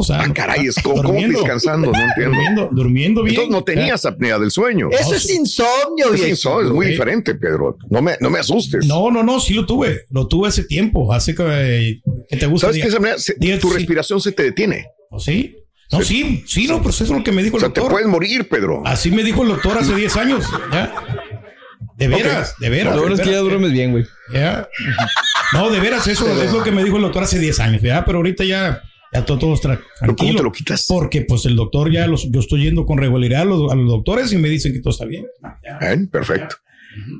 o 0.00 0.02
sea, 0.04 0.20
Ah, 0.20 0.32
caray, 0.34 0.66
es 0.66 0.74
como, 0.76 0.96
¿cómo 0.96 1.08
durmiendo, 1.08 1.38
descansando, 1.40 1.92
no 1.92 1.98
entiendo. 2.00 2.30
durmiendo, 2.36 2.68
durmiendo 2.72 3.22
bien. 3.22 3.34
Entonces 3.34 3.52
no 3.52 3.64
tenías 3.64 4.04
apnea 4.04 4.38
del 4.38 4.50
sueño. 4.50 4.88
Eso 4.90 5.14
es 5.14 5.30
insomnio, 5.30 6.06
Es, 6.06 6.12
viejo. 6.14 6.28
insomnio, 6.28 6.68
es 6.68 6.74
muy 6.74 6.86
diferente, 6.86 7.34
Pedro. 7.34 7.76
No 7.90 8.02
me, 8.02 8.16
no 8.20 8.30
me 8.30 8.38
asustes. 8.38 8.86
No, 8.86 9.10
no, 9.10 9.22
no, 9.22 9.40
sí 9.40 9.54
lo 9.54 9.66
tuve, 9.66 10.06
lo 10.10 10.26
tuve 10.28 10.48
hace 10.48 10.64
tiempo, 10.64 11.12
hace 11.12 11.34
que, 11.34 12.00
que 12.28 12.36
te 12.36 12.46
gusta. 12.46 12.68
¿Sabes 12.68 12.82
qué? 12.82 12.88
Esa 12.88 12.96
apnea, 12.98 13.18
se- 13.18 13.34
Diez, 13.38 13.60
tu 13.60 13.68
sí. 13.68 13.74
respiración 13.74 14.20
se 14.20 14.32
te 14.32 14.42
detiene. 14.42 14.86
¿O 15.10 15.20
sí? 15.20 15.56
No, 15.90 16.00
sí, 16.00 16.42
sí, 16.46 16.66
no, 16.66 16.78
pero 16.78 16.88
eso 16.90 17.04
es 17.04 17.10
lo 17.10 17.22
que 17.22 17.32
me 17.32 17.42
dijo 17.42 17.56
O 17.56 17.58
el 17.58 17.60
sea, 17.64 17.68
te 17.72 17.80
doctor. 17.80 17.92
puedes 17.92 18.08
morir, 18.08 18.48
Pedro. 18.48 18.82
Así 18.86 19.10
me 19.10 19.22
dijo 19.22 19.42
el 19.42 19.48
doctor 19.50 19.76
hace 19.76 19.94
10 19.94 20.16
años. 20.16 20.46
¿ya? 20.72 20.90
De 21.98 22.08
veras, 22.08 22.54
de 22.58 22.70
veras. 22.70 22.94
Lo 22.96 23.02
bueno 23.02 23.16
es 23.16 23.20
que 23.20 23.30
ya 23.30 23.38
duermes 23.40 23.72
bien, 23.72 23.90
güey. 23.92 24.04
Ya. 24.32 24.66
No, 25.52 25.68
de 25.70 25.78
veras, 25.80 26.06
eso 26.06 26.26
es 26.42 26.50
lo 26.50 26.62
que 26.62 26.72
me 26.72 26.82
dijo 26.82 26.96
el 26.96 27.02
doctor 27.02 27.24
hace 27.24 27.38
10 27.38 27.60
años, 27.60 27.82
¿verdad? 27.82 28.04
Pero 28.06 28.18
ahorita 28.18 28.42
ya, 28.44 28.82
ya 29.12 29.24
todo, 29.24 29.38
todo 29.38 29.54
está 29.54 29.76
¿Cómo 29.76 29.84
tranquilo. 30.14 30.38
te 30.38 30.42
lo 30.44 30.52
quitas? 30.52 30.86
Porque 30.88 31.22
pues 31.22 31.44
el 31.46 31.56
doctor 31.56 31.90
ya, 31.92 32.06
los, 32.06 32.30
yo 32.30 32.40
estoy 32.40 32.64
yendo 32.64 32.86
con 32.86 32.98
regularidad 32.98 33.42
a 33.42 33.44
los, 33.44 33.70
a 33.70 33.74
los 33.74 33.88
doctores 33.88 34.32
y 34.32 34.38
me 34.38 34.48
dicen 34.48 34.72
que 34.72 34.80
todo 34.80 34.92
está 34.92 35.04
bien. 35.04 35.26
Bien, 35.80 36.08
perfecto. 36.08 36.56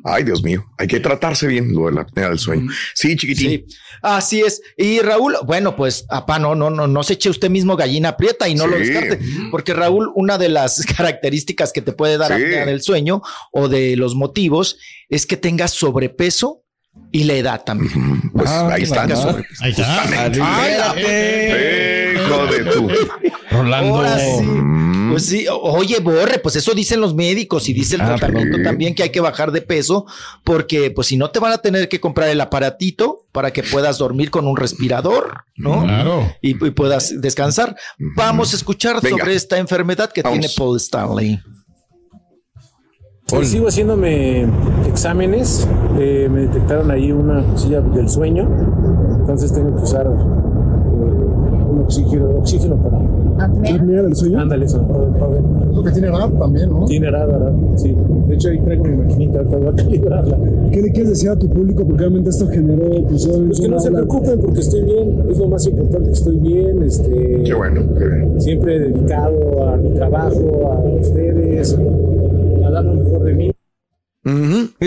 Ay, 0.05 0.23
Dios 0.25 0.43
mío, 0.43 0.67
hay 0.77 0.87
que 0.87 1.01
tratarse 1.01 1.47
bien 1.47 1.73
lo 1.73 1.87
de 1.87 1.93
la 1.93 2.03
apnea 2.03 2.29
del 2.29 2.39
sueño. 2.39 2.71
Sí, 2.95 3.17
chiquitín. 3.17 3.49
Sí, 3.49 3.65
así 4.03 4.41
es. 4.43 4.61
Y 4.77 4.99
Raúl, 5.01 5.35
bueno, 5.47 5.77
pues, 5.77 6.05
apá, 6.11 6.39
no, 6.39 6.55
no, 6.55 6.69
no, 6.69 6.87
no 6.87 7.03
se 7.03 7.15
eche 7.15 7.31
usted 7.31 7.49
mismo 7.49 7.75
gallina 7.75 8.19
prieta 8.19 8.47
y 8.51 8.55
no 8.55 8.67
lo 8.67 8.77
descarte. 8.77 9.19
Porque 9.51 9.73
Raúl, 9.73 10.11
una 10.15 10.37
de 10.37 10.51
las 10.51 10.85
características 10.97 11.73
que 11.73 11.81
te 11.81 11.93
puede 11.93 12.19
dar 12.19 12.29
Sí. 12.37 12.43
apnea 12.43 12.67
del 12.67 12.83
sueño 12.83 13.23
o 13.51 13.69
de 13.69 13.97
los 13.97 14.15
motivos 14.15 14.77
es 15.09 15.25
que 15.27 15.39
tengas 15.39 15.71
sobrepeso 15.71 16.65
y 17.11 17.25
la 17.25 17.35
edad 17.35 17.63
también. 17.65 18.31
Pues 18.33 18.49
Ah, 18.49 18.69
ahí 18.73 18.83
están. 18.83 19.15
sobre- 19.17 19.45
Ahí 19.61 19.71
está. 19.71 20.05
Espérate. 20.05 20.39
Hijo 22.15 22.47
de 22.47 22.65
tú. 22.73 22.89
Rolando. 23.51 23.97
Ahora 23.97 24.19
sí. 24.19 24.47
Pues 25.11 25.27
sí, 25.27 25.47
oye, 25.51 26.01
Borre, 26.01 26.39
pues 26.39 26.57
eso 26.57 26.73
dicen 26.73 26.99
los 27.03 27.15
médicos 27.15 27.69
y 27.69 27.75
dice 27.75 27.97
el 27.97 28.01
Ah, 28.01 28.07
tratamiento 28.07 28.53
perdón. 28.57 28.63
también 28.65 28.95
que 28.95 29.03
hay 29.03 29.11
que 29.11 29.21
bajar 29.21 29.53
de 29.53 29.61
peso 29.61 30.07
porque 30.43 30.91
pues 30.91 31.09
si 31.09 31.19
no 31.19 31.31
te 31.31 31.39
van 31.39 31.53
a 31.53 31.59
tener 31.59 31.91
que 31.91 32.01
comprar 32.01 32.31
el 32.31 32.41
aparatito 32.41 33.27
para 33.31 33.53
que 33.53 33.63
puedas 33.63 33.99
dormir 33.99 34.31
con 34.31 34.47
un 34.47 34.57
respirador, 34.57 35.45
¿no? 35.57 35.83
Claro. 35.83 36.35
Y, 36.41 36.53
y 36.67 36.71
puedas 36.71 37.21
descansar. 37.21 37.77
Vamos 38.17 38.55
a 38.55 38.57
escuchar 38.57 39.03
Venga. 39.03 39.19
sobre 39.19 39.35
esta 39.35 39.59
enfermedad 39.59 40.11
que 40.11 40.23
Vamos. 40.23 40.39
tiene 40.39 40.55
Paul 40.57 40.79
Stanley. 40.79 41.39
Pues 43.27 43.51
sigo 43.51 43.69
haciéndome 43.69 44.47
exámenes. 44.93 45.67
eh, 45.99 46.29
me 46.33 46.43
detectaron 46.43 46.91
ahí 46.91 47.11
una 47.13 47.43
cosilla 47.43 47.81
del 47.81 48.09
sueño. 48.09 48.47
Entonces 49.21 49.53
tengo 49.53 49.75
que 49.77 49.83
usar 49.83 50.07
eh, 50.07 51.71
un 51.71 51.81
oxígeno, 51.81 52.29
oxígeno 52.39 52.77
para. 52.77 52.99
¿Apnea 53.45 54.03
del 54.03 54.15
sueño? 54.15 54.39
Ándale, 54.41 54.67
eso. 54.67 54.79
Lo 55.75 55.83
que 55.83 55.91
tiene 55.91 56.11
RAP 56.11 56.39
también, 56.39 56.71
¿no? 56.71 56.85
Tiene 56.85 57.11
radar, 57.11 57.53
sí. 57.77 57.97
De 58.29 58.35
hecho, 58.35 58.51
ahí 58.51 58.59
traigo 58.59 58.85
mi 58.85 58.97
maquinita, 58.97 59.39
ahorita 59.39 59.57
voy 59.57 59.69
a 59.69 59.73
calibrarla. 59.73 60.37
¿Qué 60.71 60.83
le 60.83 60.91
quieres 60.93 61.11
decir 61.11 61.31
a 61.31 61.37
tu 61.37 61.49
público? 61.49 61.85
Porque 61.85 62.05
obviamente 62.05 62.31
esto 62.31 62.47
generó 62.49 62.89
pues, 63.09 63.27
Pues 63.27 63.61
que 63.61 63.69
no 63.69 63.81
se 63.81 63.91
preocupen 63.91 64.39
porque 64.41 64.61
estoy 64.61 64.85
bien, 64.85 65.25
es 65.29 65.39
lo 65.39 65.49
más 65.49 65.67
importante 65.67 66.11
estoy 66.13 66.37
bien, 66.39 66.83
este, 66.83 67.43
Qué 67.45 67.55
bueno, 67.55 67.81
qué 67.99 68.07
bien. 68.07 68.41
siempre 68.41 68.79
dedicado 68.79 69.69
a 69.69 69.77
mi 69.77 69.91
trabajo, 69.91 70.71
a 70.71 70.79
ustedes, 71.01 71.75
a 71.75 71.81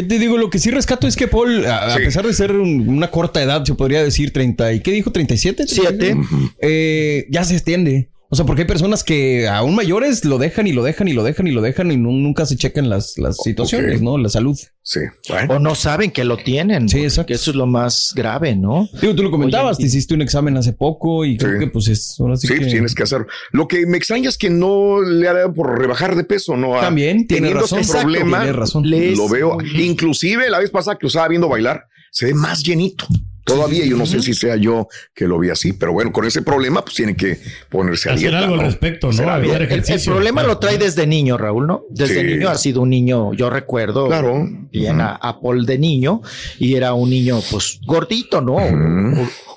Te 0.03 0.19
digo, 0.19 0.37
lo 0.37 0.49
que 0.49 0.59
sí 0.59 0.71
rescato 0.71 1.07
es 1.07 1.15
que 1.15 1.27
Paul, 1.27 1.65
a, 1.65 1.95
pesar 1.95 2.25
de 2.25 2.33
ser 2.33 2.51
un- 2.51 2.87
una 2.89 3.11
corta 3.11 3.41
edad, 3.41 3.63
se 3.65 3.75
podría 3.75 4.03
decir 4.03 4.31
30, 4.33 4.73
¿y 4.73 4.79
qué 4.81 4.91
dijo? 4.91 5.11
¿37? 5.11 5.65
Siete. 5.67 6.15
Eh, 6.59 7.25
ya 7.29 7.43
se 7.43 7.53
extiende. 7.55 8.09
O 8.35 8.37
sea, 8.37 8.45
porque 8.45 8.63
hay 8.63 8.67
personas 8.67 9.05
que 9.05 9.47
aún 9.47 9.75
mayores 9.75 10.25
lo 10.25 10.37
dejan 10.37 10.67
y 10.67 10.73
lo 10.73 10.83
dejan 10.83 11.07
y 11.07 11.13
lo 11.13 11.23
dejan 11.23 11.47
y 11.47 11.51
lo 11.51 11.61
dejan 11.61 11.89
y 11.89 11.95
nunca 11.95 12.45
se 12.45 12.57
checan 12.57 12.89
las, 12.89 13.17
las 13.17 13.37
situaciones. 13.37 14.01
¿no? 14.01 14.17
La 14.17 14.27
salud. 14.27 14.59
Sí, 14.81 14.99
bueno. 15.29 15.53
O 15.53 15.59
no 15.59 15.73
saben 15.73 16.11
que 16.11 16.25
lo 16.25 16.35
tienen. 16.35 16.89
Sí, 16.89 16.99
exacto. 17.01 17.31
eso 17.33 17.51
es 17.51 17.55
lo 17.55 17.65
más 17.65 18.11
grave, 18.13 18.53
¿no? 18.57 18.89
Digo, 18.99 19.15
tú 19.15 19.23
lo 19.23 19.31
comentabas, 19.31 19.77
Oye, 19.77 19.83
te 19.85 19.87
hiciste 19.87 20.13
un 20.15 20.21
examen 20.21 20.57
hace 20.57 20.73
poco 20.73 21.23
y 21.23 21.37
creo 21.37 21.57
que 21.57 21.67
pues 21.67 21.87
es 21.87 22.17
ahora 22.19 22.35
sí, 22.35 22.47
Sí, 22.47 22.55
que... 22.55 22.59
pues 22.59 22.71
tienes 22.73 22.93
que 22.93 23.03
hacerlo. 23.03 23.25
Lo 23.53 23.69
que 23.69 23.85
me 23.85 23.95
extraña 23.95 24.27
es 24.27 24.37
que 24.37 24.49
no 24.49 25.01
le 25.01 25.29
ha 25.29 25.33
dado 25.33 25.53
por 25.53 25.79
rebajar 25.79 26.17
de 26.17 26.25
peso, 26.25 26.57
¿no? 26.57 26.77
También, 26.77 27.25
tiene 27.27 27.47
teniendo 27.47 27.61
razón. 27.61 27.79
este 27.79 27.93
Exacto, 27.93 28.11
problema, 28.11 28.39
tiene 28.39 28.51
razón. 28.53 28.89
Les- 28.89 29.17
lo 29.17 29.29
veo. 29.29 29.57
Inclusive 29.79 30.49
la 30.49 30.59
vez 30.59 30.71
pasada 30.71 30.97
que 30.97 31.05
lo 31.05 31.07
estaba 31.07 31.29
viendo 31.29 31.47
bailar, 31.47 31.85
se 32.11 32.25
ve 32.25 32.33
más 32.33 32.63
llenito. 32.63 33.07
Todavía 33.45 33.85
yo 33.85 33.95
no 33.95 34.05
sé 34.05 34.21
si 34.21 34.33
sea 34.33 34.55
yo 34.57 34.87
que 35.13 35.25
lo 35.27 35.37
vi 35.39 35.49
así, 35.51 35.71
pero 35.71 35.93
bueno, 35.93 36.11
con 36.11 36.25
ese 36.25 36.41
problema 36.41 36.81
pues 36.83 36.95
tiene 36.95 37.15
que 37.15 37.39
ponerse 37.69 38.09
a 38.09 38.13
Hacer 38.13 38.31
dieta. 38.31 38.39
algo 38.39 38.55
al 38.55 38.61
respecto, 38.61 39.07
¿no? 39.07 39.13
Hacer 39.13 39.29
algo. 39.29 39.53
Hacer 39.53 39.71
El, 39.71 40.01
problema 40.03 40.41
Claro. 40.41 40.53
lo 40.55 40.59
trae 40.59 40.77
desde 40.79 41.05
niño, 41.07 41.37
Raúl, 41.37 41.67
¿no? 41.67 41.83
Desde 41.91 42.21
Sí. 42.21 42.27
niño 42.27 42.49
ha 42.49 42.57
sido 42.57 42.81
un 42.81 42.89
niño, 42.89 43.33
yo 43.33 43.49
recuerdo 43.49 44.07
Claro. 44.07 44.47
bien 44.71 44.99
a, 44.99 45.11
a 45.15 45.39
Paul 45.39 45.65
de 45.65 45.77
niño 45.77 46.21
y 46.59 46.73
era 46.75 46.93
un 46.95 47.09
niño 47.09 47.39
pues 47.51 47.79
gordito, 47.85 48.41
¿no? 48.41 48.57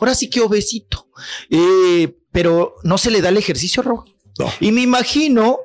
Ahora 0.01 0.15
sí 0.15 0.29
que 0.31 0.41
obesito. 0.43 1.09
Eh, 1.51 2.15
pero 2.31 2.75
no 2.85 2.99
se 2.99 3.11
le 3.11 3.21
da 3.23 3.31
el 3.31 3.39
ejercicio, 3.39 3.83
Raúl. 3.83 4.05
No. 4.39 4.47
Y 4.61 4.71
me 4.71 4.83
imagino 4.83 5.59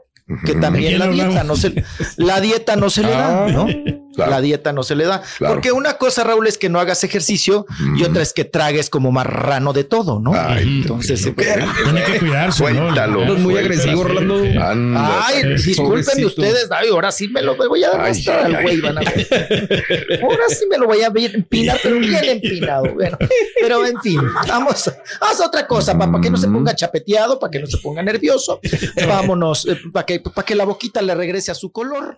que 0.46 0.54
¿De 0.56 0.62
también 0.62 0.98
la 0.98 1.08
dieta 1.10 1.44
no 1.44 1.56
se 1.58 1.84
la 2.16 2.40
dieta 2.40 2.78
no 2.78 2.90
se 2.90 3.02
le 3.04 3.10
da, 3.12 3.46
Ah, 3.46 3.52
¿no? 3.52 3.68
claro. 4.16 4.32
La 4.32 4.42
dieta 4.42 4.74
no 4.74 4.84
se 4.84 4.96
le 4.96 5.06
da. 5.06 5.22
Claro. 5.38 5.56
Porque 5.56 5.72
una 5.72 5.94
cosa, 5.98 6.24
Raúl, 6.24 6.48
es 6.48 6.58
que 6.58 6.70
no 6.70 6.80
hagas 6.80 7.04
ejercicio 7.04 7.66
y 7.96 8.04
otra 8.04 8.22
es 8.22 8.34
que 8.34 8.46
tragues 8.46 8.90
como 8.90 9.12
marrano 9.12 9.74
de 9.74 9.84
todo, 9.84 10.20
¿no? 10.20 10.34
Ay, 10.36 10.82
Entonces, 10.82 11.26
¿qué? 11.38 11.66
Tiene 11.84 12.04
que 12.04 12.20
cuidarse, 12.20 12.74
¿no? 12.74 12.92
Muy 13.38 13.58
agresivo, 13.58 14.04
Rolando. 14.04 14.44
Anda. 14.62 15.26
Ay, 15.28 15.58
sí, 15.58 15.70
discúlpenme 15.70 16.04
pobrecito. 16.04 16.28
ustedes, 16.28 16.68
ay, 16.72 16.90
ahora 16.90 17.12
sí 17.12 17.28
me 17.28 17.42
lo 17.42 17.56
voy 17.56 17.84
a 17.84 17.92
dar 17.92 18.06
hasta 18.06 18.46
al 18.46 18.62
güey, 18.62 18.82
van 18.82 18.98
a 18.98 19.02
ver. 19.02 20.20
Ahora 20.22 20.44
sí 20.50 20.66
me 20.70 20.78
lo 20.78 20.88
voy 20.88 21.02
a 21.02 21.08
empinar, 21.08 21.80
pero 21.82 22.00
bien 22.00 22.24
empinado. 22.26 22.94
Bueno, 22.94 23.18
pero 23.60 23.86
en 23.86 24.00
fin, 24.02 24.22
vamos, 24.48 24.92
haz 25.22 25.42
otra 25.42 25.68
cosa, 25.68 25.98
para 25.98 26.12
que 26.22 26.30
no 26.30 26.38
se 26.38 26.48
ponga 26.48 26.76
chapeteado, 26.76 27.40
para 27.40 27.52
que 27.52 27.60
no 27.60 27.68
se 27.68 27.78
ponga 27.78 28.04
nervioso. 28.04 28.60
Vámonos, 29.08 29.68
para 29.92 30.06
que, 30.06 30.20
para 30.20 30.46
que 30.46 30.56
la 30.56 30.66
boquita 30.66 31.02
le 31.02 31.16
regrese 31.16 31.52
a 31.52 31.56
su 31.56 31.72
color. 31.72 32.18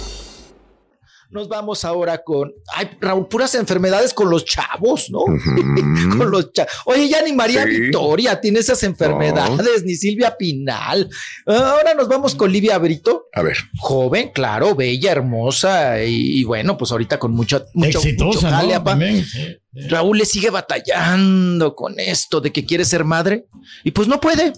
Nos 1.31 1.47
vamos 1.47 1.85
ahora 1.85 2.21
con, 2.23 2.51
ay, 2.75 2.89
Raúl, 2.99 3.27
puras 3.27 3.55
enfermedades 3.55 4.13
con 4.13 4.29
los 4.29 4.43
chavos, 4.43 5.09
¿no? 5.09 5.19
con 6.17 6.29
los 6.29 6.51
chavos. 6.51 6.71
Oye, 6.85 7.07
ya 7.07 7.21
ni 7.21 7.31
María 7.33 7.63
Sí. 7.63 7.69
Victoria 7.79 8.39
tiene 8.41 8.59
esas 8.59 8.83
enfermedades, 8.83 9.83
ni 9.85 9.95
Silvia 9.95 10.35
Pinal. 10.37 11.09
Ahora 11.45 11.93
nos 11.93 12.07
vamos 12.07 12.35
con 12.35 12.51
Livia 12.51 12.77
Brito. 12.77 13.27
A 13.33 13.41
ver. 13.41 13.57
Joven, 13.79 14.31
claro, 14.33 14.75
bella, 14.75 15.11
hermosa 15.11 16.03
y, 16.03 16.39
y 16.39 16.43
bueno, 16.43 16.77
pues 16.77 16.91
ahorita 16.91 17.17
con 17.17 17.31
mucho, 17.31 17.65
mucho, 17.73 17.99
Exitosa, 17.99 18.25
mucho 18.25 18.41
jale, 18.41 18.73
¿no? 18.73 18.75
apa. 18.79 18.91
También, 18.91 19.23
sí. 19.25 19.57
Raúl 19.87 20.17
le 20.17 20.25
sigue 20.25 20.49
batallando 20.49 21.75
con 21.75 21.97
esto 21.99 22.41
de 22.41 22.51
que 22.51 22.65
quiere 22.65 22.83
ser 22.83 23.05
madre 23.05 23.45
y 23.83 23.91
pues 23.91 24.07
no 24.07 24.19
puede. 24.19 24.51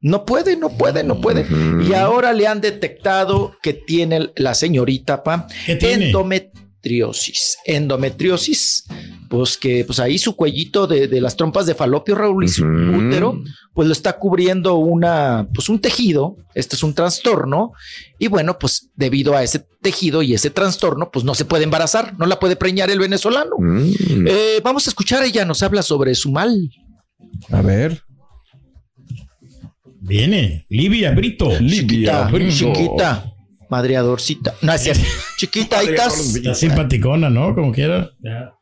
No 0.00 0.24
puede, 0.24 0.56
no 0.56 0.70
puede, 0.70 1.02
no 1.04 1.20
puede. 1.20 1.46
Y 1.88 1.94
ahora 1.94 2.32
le 2.32 2.46
han 2.46 2.60
detectado 2.60 3.56
que 3.62 3.72
tiene 3.72 4.30
la 4.36 4.54
señorita 4.54 5.22
pa 5.22 5.46
¿Qué 5.64 5.76
tiene? 5.76 6.06
endometriosis. 6.06 7.56
Endometriosis, 7.64 8.84
pues 9.28 9.56
que 9.56 9.84
pues 9.84 9.98
ahí 9.98 10.18
su 10.18 10.36
cuellito 10.36 10.86
de, 10.86 11.08
de 11.08 11.20
las 11.20 11.36
trompas 11.36 11.66
de 11.66 11.74
falopio, 11.74 12.14
Raúl, 12.14 12.44
y 12.44 12.48
su 12.48 12.64
útero, 12.64 13.42
pues 13.74 13.88
lo 13.88 13.92
está 13.92 14.18
cubriendo 14.18 14.76
una, 14.76 15.48
pues 15.52 15.68
un 15.68 15.80
tejido. 15.80 16.36
Este 16.54 16.76
es 16.76 16.82
un 16.82 16.94
trastorno. 16.94 17.72
Y 18.18 18.28
bueno, 18.28 18.58
pues 18.58 18.90
debido 18.94 19.34
a 19.34 19.42
ese 19.42 19.66
tejido 19.80 20.22
y 20.22 20.34
ese 20.34 20.50
trastorno, 20.50 21.10
pues 21.10 21.24
no 21.24 21.34
se 21.34 21.46
puede 21.46 21.64
embarazar, 21.64 22.14
no 22.18 22.26
la 22.26 22.38
puede 22.38 22.56
preñar 22.56 22.90
el 22.90 22.98
venezolano. 22.98 23.56
Mm. 23.58 24.26
Eh, 24.28 24.60
vamos 24.62 24.86
a 24.86 24.90
escuchar, 24.90 25.24
ella 25.24 25.44
nos 25.44 25.62
habla 25.62 25.82
sobre 25.82 26.14
su 26.14 26.30
mal. 26.30 26.70
A 27.50 27.62
ver. 27.62 28.02
Viene. 30.06 30.66
Livia 30.68 31.10
Brito. 31.12 31.50
Chiquita, 31.58 32.30
chiquita. 32.50 33.32
Madreadorcita. 33.68 34.54
No, 34.62 34.72
es 34.72 34.80
cierto. 34.82 35.02
Chiquita, 35.36 35.78
ahí 35.80 35.88
estás. 35.88 36.36
Está 36.36 36.54
simpaticona, 36.54 37.28
¿no? 37.30 37.54
Como 37.54 37.72
quiera. 37.72 38.10
Ya. 38.22 38.52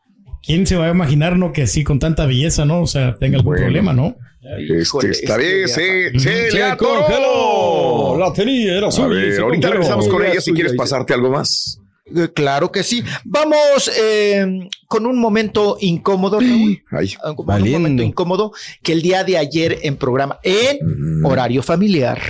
¿Quién 0.42 0.66
se 0.66 0.76
va 0.76 0.86
a 0.86 0.90
imaginar, 0.90 1.36
no? 1.38 1.52
Que 1.52 1.66
sí, 1.66 1.84
con 1.84 1.98
tanta 1.98 2.26
belleza, 2.26 2.64
¿no? 2.64 2.82
O 2.82 2.86
sea, 2.86 3.14
tenga 3.16 3.38
algún 3.38 3.56
problema, 3.56 3.92
¿no? 3.92 4.16
Este, 4.58 5.10
esta 5.10 5.38
vez 5.38 5.72
se, 5.72 6.10
se 6.18 6.50
Se 6.50 6.56
le 6.56 6.64
atoró. 6.64 7.00
congeló. 7.06 8.18
La 8.18 8.32
tenía, 8.32 8.76
era 8.76 8.88
A 8.88 8.90
suya 8.90 9.40
ahorita 9.40 9.70
regresamos 9.70 10.06
con 10.08 10.22
ella 10.24 10.40
si 10.40 10.52
quieres 10.52 10.74
pasarte 10.74 11.14
algo 11.14 11.30
más. 11.30 11.78
Eh, 12.06 12.28
Claro 12.34 12.70
que 12.70 12.82
sí. 12.82 13.02
Vamos 13.24 13.90
eh, 13.96 14.68
con 14.86 15.06
un 15.06 15.18
momento 15.18 15.76
incómodo, 15.80 16.38
Raúl. 16.40 16.82
Ay. 16.90 17.14
Un, 17.24 17.62
un 17.62 17.70
momento 17.72 18.02
incómodo 18.02 18.52
que 18.82 18.92
el 18.92 19.02
día 19.02 19.24
de 19.24 19.38
ayer 19.38 19.78
en 19.82 19.96
programa, 19.96 20.38
en 20.42 20.78
horario 21.24 21.62
familiar. 21.62 22.20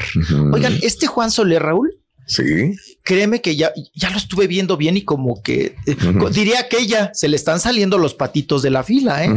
Oigan, 0.52 0.78
este 0.83 1.07
Juan 1.07 1.31
Soler, 1.31 1.62
Raúl. 1.62 1.90
Sí. 2.26 2.73
Créeme 3.02 3.43
que 3.43 3.54
ya, 3.54 3.73
ya 3.95 4.09
lo 4.11 4.16
estuve 4.16 4.47
viendo 4.47 4.76
bien 4.76 4.97
y 4.97 5.02
como 5.02 5.43
que 5.43 5.76
eh, 5.87 5.97
diría 6.33 6.69
que 6.69 6.78
ella 6.78 7.11
se 7.12 7.28
le 7.28 7.37
están 7.37 7.61
saliendo 7.61 7.99
los 7.99 8.14
patitos 8.14 8.62
de 8.62 8.71
la 8.71 8.83
fila, 8.83 9.25
¿eh? 9.25 9.31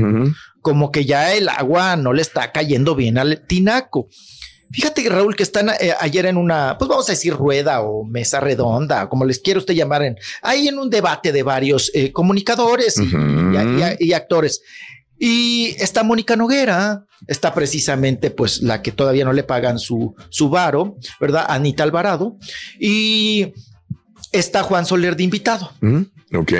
Como 0.61 0.91
que 0.91 1.05
ya 1.05 1.33
el 1.33 1.49
agua 1.49 1.95
no 1.97 2.13
le 2.13 2.21
está 2.21 2.51
cayendo 2.51 2.95
bien 2.95 3.17
al 3.17 3.45
tinaco. 3.45 4.07
Fíjate 4.71 5.01
que 5.03 5.09
Raúl, 5.09 5.35
que 5.35 5.43
están 5.43 5.69
eh, 5.69 5.93
ayer 5.99 6.25
en 6.25 6.37
una, 6.37 6.77
pues 6.77 6.89
vamos 6.89 7.07
a 7.09 7.13
decir 7.13 7.33
rueda 7.33 7.81
o 7.81 8.03
mesa 8.03 8.39
redonda, 8.39 9.07
como 9.09 9.25
les 9.25 9.39
quiera 9.39 9.59
usted 9.59 9.73
llamar, 9.73 10.03
en, 10.03 10.17
ahí 10.41 10.67
en 10.67 10.77
un 10.77 10.89
debate 10.89 11.31
de 11.31 11.43
varios 11.43 11.89
eh, 11.93 12.11
comunicadores 12.11 12.97
y, 12.99 13.03
y- 13.03 13.95
y- 13.99 14.09
y 14.09 14.13
actores. 14.13 14.61
Y 15.19 15.75
está 15.79 16.03
Mónica 16.03 16.35
Noguera, 16.35 17.05
está 17.27 17.53
precisamente 17.53 18.29
pues 18.29 18.61
la 18.61 18.81
que 18.83 18.91
todavía 18.91 19.25
no 19.25 19.33
le 19.33 19.43
pagan 19.43 19.79
su, 19.79 20.13
su 20.29 20.49
varo, 20.49 20.97
¿verdad? 21.19 21.45
Anita 21.49 21.81
Alvarado. 21.83 22.37
Y 22.79 23.53
está 24.31 24.61
Juan 24.63 24.85
Soler 24.85 25.15
de 25.15 25.23
invitado. 25.23 25.71
Mm, 25.81 26.01
Ok. 26.35 26.53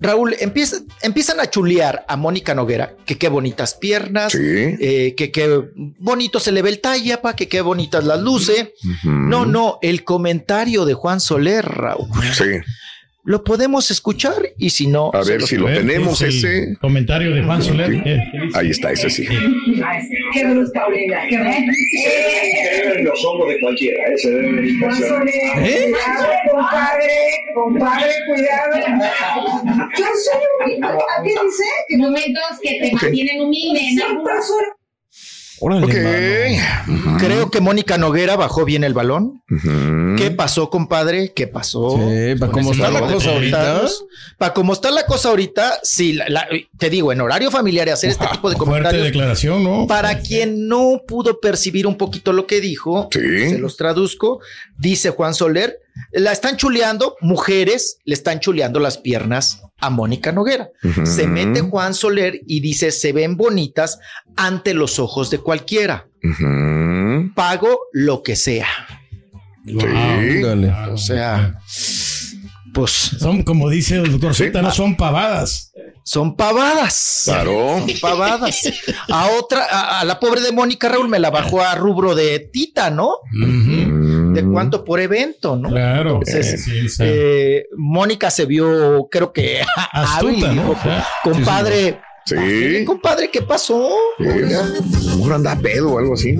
Raúl, 0.00 0.34
empieza, 0.40 0.78
empiezan 1.02 1.40
a 1.40 1.50
chulear 1.50 2.06
a 2.08 2.16
Mónica 2.16 2.54
Noguera, 2.54 2.96
que 3.04 3.18
qué 3.18 3.28
bonitas 3.28 3.74
piernas, 3.74 4.34
eh, 4.34 5.14
que 5.14 5.30
qué 5.30 5.70
bonito 5.98 6.40
se 6.40 6.52
le 6.52 6.62
ve 6.62 6.70
el 6.70 6.80
talla, 6.80 7.20
pa, 7.20 7.36
que 7.36 7.48
qué 7.48 7.60
bonitas 7.60 8.04
las 8.04 8.20
luces. 8.20 8.70
No, 9.04 9.44
no, 9.44 9.78
el 9.82 10.02
comentario 10.04 10.86
de 10.86 10.94
Juan 10.94 11.20
Soler, 11.20 11.66
Raúl. 11.66 12.08
Sí. 12.32 12.44
Lo 13.24 13.44
podemos 13.44 13.90
escuchar 13.90 14.34
y 14.58 14.70
si 14.70 14.86
no... 14.86 15.10
A 15.12 15.22
se 15.22 15.32
ver 15.32 15.42
si 15.42 15.56
lo 15.56 15.66
tenemos 15.66 16.20
es 16.22 16.36
ese. 16.36 16.76
Comentario 16.80 17.34
de 17.34 17.42
Juan 17.42 17.62
Soler. 17.62 17.90
Sí. 18.02 18.48
Ahí 18.54 18.70
está, 18.70 18.92
ese 18.92 19.10
sí. 19.10 19.26
Qué 20.32 20.44
brusca 20.46 20.80
Aurelia, 20.84 21.20
qué 21.28 21.36
en 21.36 23.04
los 23.04 23.24
hombros 23.24 23.50
de 23.50 23.60
cualquiera, 23.60 24.08
¿eh? 24.08 24.18
Se 24.18 24.30
debe 24.30 24.52
venir 24.52 24.78
Juan 24.80 24.94
Soler, 24.96 25.34
¿Eh? 25.58 25.92
compadre, 26.50 27.12
compadre, 27.54 28.12
cuidado. 28.26 28.76
Yo 29.98 30.04
soy 30.24 30.76
un- 30.78 30.84
¿a 30.84 30.96
qué 31.22 31.28
dice? 31.30 31.64
Que 31.88 31.98
momentos 31.98 32.42
que 32.62 32.78
te 32.80 32.92
mantienen 32.92 33.42
humilde, 33.42 33.80
¿no? 33.94 34.06
Siempre 34.06 34.32
soy 34.42 34.64
Ok. 35.60 37.18
Creo 37.18 37.50
que 37.50 37.60
Mónica 37.60 37.98
Noguera 37.98 38.36
bajó 38.36 38.64
bien 38.64 38.84
el 38.84 38.94
balón. 38.94 39.42
¿Qué 40.16 40.30
pasó, 40.30 40.70
compadre? 40.70 41.32
¿Qué 41.34 41.46
pasó? 41.46 41.98
Sí, 41.98 42.34
pa' 42.38 42.46
Con 42.46 42.60
cómo 42.62 42.72
está 42.72 42.90
la 42.90 43.00
cosa 43.00 43.30
ahorita. 43.32 43.82
Para 44.38 44.54
cómo 44.54 44.72
está 44.72 44.90
la 44.90 45.04
cosa 45.06 45.28
ahorita, 45.28 45.78
sí, 45.82 46.12
la- 46.14 46.28
la- 46.28 46.48
te 46.78 46.88
digo, 46.90 47.12
en 47.12 47.20
horario 47.20 47.50
familiar 47.50 47.88
y 47.88 47.90
hacer 47.90 48.10
este 48.10 48.26
tipo 48.26 48.48
de 48.50 48.56
Fuerte 48.56 48.70
comentarios. 48.70 49.04
declaración, 49.04 49.62
¿no? 49.62 49.86
Para 49.86 50.18
quien 50.20 50.66
no 50.68 51.02
pudo 51.06 51.40
percibir 51.40 51.86
un 51.86 51.96
poquito 51.96 52.32
lo 52.32 52.46
que 52.46 52.60
dijo, 52.60 53.08
se 53.12 53.58
los 53.58 53.76
traduzco, 53.76 54.40
dice 54.78 55.10
Juan 55.10 55.34
Soler, 55.34 55.78
la 56.12 56.32
están 56.32 56.56
chuleando, 56.56 57.16
mujeres 57.20 57.98
le 58.04 58.14
están 58.14 58.40
chuleando 58.40 58.80
las 58.80 58.98
piernas 58.98 59.62
a 59.78 59.90
Mónica 59.90 60.32
Noguera. 60.32 60.70
Se 61.04 61.26
mete 61.26 61.60
Juan 61.60 61.94
Soler 61.94 62.40
y 62.46 62.60
dice, 62.60 62.90
se 62.90 63.12
ven 63.12 63.36
bonitas 63.36 63.98
ante 64.36 64.74
los 64.74 64.98
ojos 64.98 65.30
de 65.30 65.38
cualquiera. 65.38 66.08
Pago 67.34 67.80
lo 67.92 68.22
que 68.22 68.36
sea. 68.36 68.68
O 70.90 70.96
sea, 70.96 71.58
pues... 72.74 72.90
Son, 72.90 73.42
como 73.42 73.68
dice 73.68 73.96
el 73.96 74.12
doctor 74.12 74.34
Z, 74.34 74.60
no 74.62 74.70
son 74.70 74.96
pavadas. 74.96 75.72
Son 76.02 76.34
pavadas. 76.34 77.22
Claro. 77.24 77.78
Son 77.78 77.90
pavadas. 78.00 78.60
A 79.08 79.28
otra, 79.38 79.64
a, 79.64 80.00
a 80.00 80.04
la 80.04 80.18
pobre 80.18 80.40
de 80.40 80.50
Mónica 80.50 80.88
Raúl 80.88 81.08
me 81.08 81.18
la 81.18 81.30
bajó 81.30 81.60
a 81.60 81.74
rubro 81.74 82.14
de 82.14 82.38
Tita, 82.38 82.90
¿no? 82.90 83.16
De 84.32 84.44
cuánto 84.44 84.84
por 84.84 85.00
evento, 85.00 85.56
¿no? 85.56 85.68
Claro. 85.68 86.20
Entonces, 86.24 86.62
Sí, 86.64 86.88
sí. 86.88 87.02
eh, 87.04 87.66
Mónica 87.76 88.30
se 88.30 88.46
vio, 88.46 89.08
creo 89.10 89.32
que 89.32 89.60
hábil 89.92 90.36
Astuta, 90.36 90.52
¿no? 90.52 90.62
dijo, 90.62 90.72
Ajá. 90.72 91.06
compadre. 91.22 92.00
Sí. 92.26 92.34
"Ándale, 92.36 92.84
Compadre, 92.84 93.30
¿qué 93.30 93.42
pasó? 93.42 93.90
Mejor 94.18 95.32
anda 95.32 95.56
pedo 95.56 95.92
o 95.92 95.98
algo 95.98 96.14
así. 96.14 96.36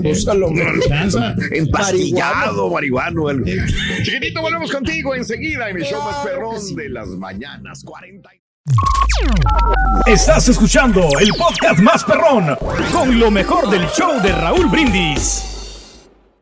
Cansa. 0.87 1.35
Empastillado, 1.51 2.69
marihuano. 2.69 3.27
algo. 3.27 3.45
Chiquitito, 4.03 4.41
volvemos 4.41 4.71
contigo 4.71 5.15
enseguida 5.15 5.69
en 5.69 5.77
el 5.77 5.83
show 5.83 6.01
más 6.03 6.17
perrón 6.25 6.75
de 6.75 6.87
las 6.89 7.07
mañanas. 7.09 7.83
40. 7.83 8.29
Estás 10.05 10.47
escuchando 10.49 11.01
el 11.19 11.29
podcast 11.33 11.79
más 11.79 12.03
perrón 12.05 12.55
con 12.93 13.19
lo 13.19 13.29
mejor 13.31 13.69
del 13.69 13.85
show 13.89 14.21
de 14.21 14.31
Raúl 14.31 14.67
Brindis. 14.67 15.50